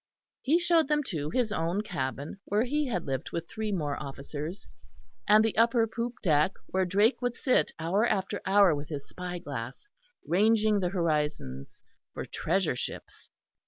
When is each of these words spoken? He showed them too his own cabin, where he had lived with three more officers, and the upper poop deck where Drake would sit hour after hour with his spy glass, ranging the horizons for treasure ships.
He 0.41 0.57
showed 0.57 0.87
them 0.87 1.03
too 1.03 1.29
his 1.29 1.51
own 1.51 1.81
cabin, 1.81 2.39
where 2.45 2.63
he 2.63 2.87
had 2.87 3.05
lived 3.05 3.29
with 3.29 3.47
three 3.47 3.71
more 3.71 4.01
officers, 4.01 4.67
and 5.27 5.45
the 5.45 5.55
upper 5.55 5.85
poop 5.85 6.15
deck 6.23 6.53
where 6.65 6.85
Drake 6.85 7.21
would 7.21 7.35
sit 7.37 7.71
hour 7.77 8.03
after 8.07 8.41
hour 8.43 8.73
with 8.73 8.89
his 8.89 9.07
spy 9.07 9.37
glass, 9.37 9.87
ranging 10.25 10.79
the 10.79 10.89
horizons 10.89 11.83
for 12.15 12.25
treasure 12.25 12.75
ships. 12.75 13.29